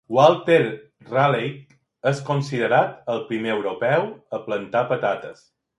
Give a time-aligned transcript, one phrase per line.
[0.17, 0.61] Walter
[1.09, 1.67] Raleigh
[2.13, 5.51] és considerat el primer europeu a plantar patates.